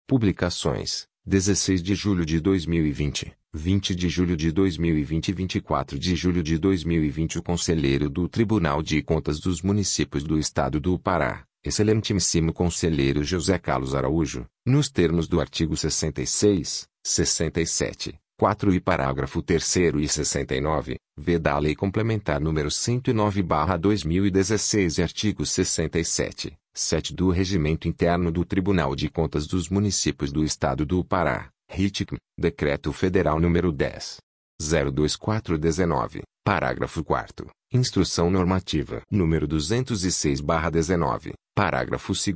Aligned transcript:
Publicações: 0.08 1.04
16 1.26 1.82
de 1.82 1.94
julho 1.94 2.24
de 2.24 2.40
2020, 2.40 3.30
20 3.52 3.94
de 3.94 4.08
julho 4.08 4.34
de 4.38 4.50
2020 4.50 5.28
e 5.28 5.32
24 5.32 5.98
de 5.98 6.16
julho 6.16 6.42
de 6.42 6.56
2020 6.56 7.36
O 7.38 7.42
Conselheiro 7.42 8.08
do 8.08 8.26
Tribunal 8.26 8.82
de 8.82 9.02
Contas 9.02 9.38
dos 9.38 9.60
Municípios 9.60 10.24
do 10.24 10.38
Estado 10.38 10.80
do 10.80 10.98
Pará, 10.98 11.44
Excelentíssimo 11.62 12.54
Conselheiro 12.54 13.22
José 13.22 13.58
Carlos 13.58 13.94
Araújo, 13.94 14.46
nos 14.66 14.88
termos 14.90 15.28
do 15.28 15.38
artigo 15.42 15.76
66, 15.76 16.86
67, 17.04 18.18
4 18.40 18.72
e 18.72 18.78
parágrafo 18.80 19.42
3 19.42 19.76
e 20.00 20.06
69, 20.08 20.94
v 21.18 21.38
da 21.40 21.58
Lei 21.58 21.74
Complementar 21.74 22.40
nº 22.40 22.68
109/2016 22.68 24.98
e 24.98 25.02
artigo 25.02 25.44
67, 25.44 26.54
7 26.72 27.14
do 27.14 27.30
Regimento 27.30 27.88
Interno 27.88 28.30
do 28.30 28.44
Tribunal 28.44 28.94
de 28.94 29.08
Contas 29.10 29.44
dos 29.44 29.68
Municípios 29.68 30.30
do 30.30 30.44
Estado 30.44 30.86
do 30.86 31.04
Pará, 31.04 31.48
RITCM, 31.68 32.16
Decreto 32.38 32.92
Federal 32.92 33.38
nº 33.40 33.72
10. 33.72 34.18
02419, 34.60 36.22
parágrafo 36.44 37.02
4 37.04 37.46
Instrução 37.72 38.30
Normativa 38.30 39.02
número 39.10 39.46
206/19, 39.48 41.32
parágrafo 41.56 42.12
2 42.12 42.26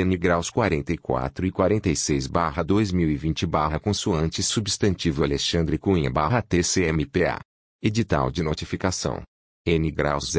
N 0.00 0.16
graus 0.16 0.48
44 0.50 1.46
e 1.46 1.50
46 1.52 2.26
barra 2.26 2.62
2020 2.64 3.46
barra 3.46 3.78
consoante 3.78 4.42
substantivo 4.42 5.22
Alexandre 5.22 5.76
Cunha 5.78 6.10
barra 6.10 6.42
TCMPA. 6.42 7.38
Edital 7.80 8.28
de 8.30 8.42
notificação. 8.42 9.22
N 9.64 9.90
graus 9.92 10.32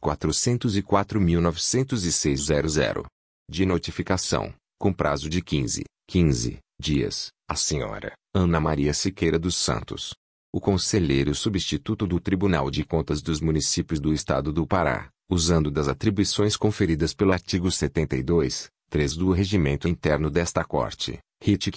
De 3.50 3.66
notificação, 3.66 4.54
com 4.78 4.92
prazo 4.92 5.28
de 5.28 5.42
15, 5.42 5.82
15 6.08 6.58
dias, 6.80 7.26
a 7.48 7.56
senhora 7.56 8.12
Ana 8.32 8.60
Maria 8.60 8.94
Siqueira 8.94 9.38
dos 9.40 9.56
Santos 9.56 10.12
o 10.52 10.60
conselheiro 10.60 11.32
substituto 11.34 12.06
do 12.08 12.18
Tribunal 12.18 12.70
de 12.70 12.84
Contas 12.84 13.22
dos 13.22 13.40
Municípios 13.40 14.00
do 14.00 14.12
Estado 14.12 14.52
do 14.52 14.66
Pará, 14.66 15.08
usando 15.30 15.70
das 15.70 15.86
atribuições 15.86 16.56
conferidas 16.56 17.14
pelo 17.14 17.32
artigo 17.32 17.70
72, 17.70 18.68
3 18.88 19.14
do 19.14 19.30
regimento 19.30 19.86
interno 19.86 20.28
desta 20.28 20.64
Corte, 20.64 21.18
Rit 21.42 21.70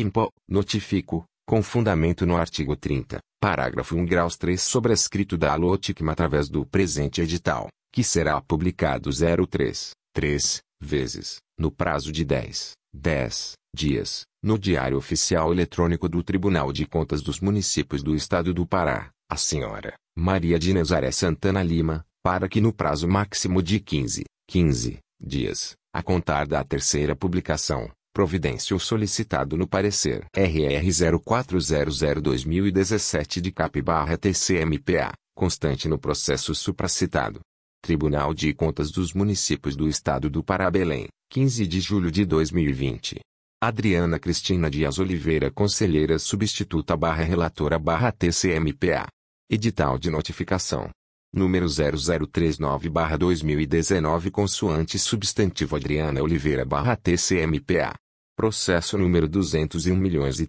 notifico, 0.48 1.24
com 1.46 1.62
fundamento 1.62 2.24
no 2.24 2.36
artigo 2.38 2.74
30, 2.74 3.18
parágrafo 3.40 3.94
1 3.96 4.06
graus 4.06 4.36
3 4.38 4.60
sobrescrito 4.60 5.36
da 5.36 5.52
Aloticma 5.52 6.12
através 6.12 6.48
do 6.48 6.64
presente 6.64 7.20
edital, 7.20 7.68
que 7.92 8.02
será 8.02 8.40
publicado 8.40 9.10
03, 9.46 9.90
3, 10.14 10.60
vezes, 10.80 11.36
no 11.58 11.70
prazo 11.70 12.10
de 12.10 12.24
10, 12.24 12.72
10, 12.94 13.52
dias, 13.76 14.22
no 14.42 14.58
Diário 14.58 14.96
Oficial 14.96 15.52
Eletrônico 15.52 16.08
do 16.08 16.22
Tribunal 16.22 16.72
de 16.72 16.86
Contas 16.86 17.20
dos 17.20 17.40
Municípios 17.40 18.02
do 18.02 18.16
Estado 18.16 18.54
do 18.54 18.66
Pará, 18.66 19.10
a 19.30 19.36
senhora 19.36 19.94
Maria 20.16 20.58
de 20.58 20.72
Nazaré 20.72 21.10
Santana 21.10 21.62
Lima, 21.62 22.04
para 22.22 22.48
que 22.48 22.60
no 22.60 22.72
prazo 22.72 23.06
máximo 23.06 23.62
de 23.62 23.78
15, 23.80 24.24
15 24.48 24.98
dias, 25.20 25.74
a 25.94 26.02
contar 26.02 26.46
da 26.46 26.64
terceira 26.64 27.14
publicação, 27.14 27.90
providência 28.14 28.74
ou 28.74 28.80
solicitado 28.80 29.56
no 29.58 29.66
parecer 29.66 30.24
RR 30.34 30.86
0400-2017 30.88 33.40
de 33.42 33.52
CAP-TCMPA, 33.52 35.12
constante 35.34 35.86
no 35.88 35.98
processo 35.98 36.54
supracitado. 36.54 37.40
Tribunal 37.84 38.32
de 38.32 38.54
Contas 38.54 38.90
dos 38.92 39.12
Municípios 39.12 39.74
do 39.76 39.86
Estado 39.88 40.30
do 40.30 40.42
Pará 40.42 40.70
Belém, 40.70 41.08
15 41.30 41.66
de 41.66 41.80
julho 41.80 42.10
de 42.10 42.24
2020. 42.24 43.18
Adriana 43.60 44.18
Cristina 44.18 44.70
Dias 44.70 44.98
Oliveira 44.98 45.50
Conselheira 45.50 46.18
Substituta 46.18 46.96
barra 46.96 47.22
Relatora 47.24 47.78
barra 47.78 48.10
TCMPA. 48.12 49.06
Edital 49.50 49.98
de 49.98 50.08
Notificação 50.10 50.90
número 51.34 51.66
0039-2019, 51.66 54.30
consoante 54.30 54.98
substantivo 54.98 55.76
Adriana 55.76 56.20
Oliveira 56.22 56.64
barra 56.66 56.94
TCMPA. 56.96 57.94
Processo 58.36 58.98
número 58.98 59.26
201.300.871.00. 59.28 59.96
milhões 59.98 60.38
e 60.40 60.48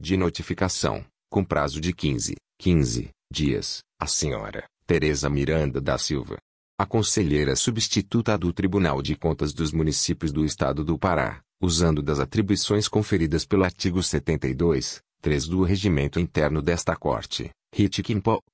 De 0.00 0.16
notificação, 0.16 1.04
com 1.30 1.42
prazo 1.44 1.80
de 1.80 1.92
15, 1.94 2.34
15 2.58 3.10
dias, 3.32 3.78
a 4.00 4.06
senhora 4.06 4.64
Teresa 4.86 5.30
Miranda 5.30 5.80
da 5.80 5.96
Silva. 5.96 6.36
A 6.78 6.84
conselheira 6.84 7.56
substituta 7.56 8.36
do 8.36 8.52
Tribunal 8.52 9.00
de 9.00 9.16
Contas 9.16 9.54
dos 9.54 9.72
Municípios 9.72 10.30
do 10.30 10.44
Estado 10.44 10.84
do 10.84 10.98
Pará, 10.98 11.40
usando 11.62 12.02
das 12.02 12.20
atribuições 12.20 12.86
conferidas 12.86 13.46
pelo 13.46 13.64
artigo 13.64 14.02
72, 14.02 15.00
3 15.22 15.46
do 15.48 15.62
Regimento 15.62 16.20
Interno 16.20 16.62
desta 16.62 16.94
Corte, 16.94 17.50
Rit 17.74 18.00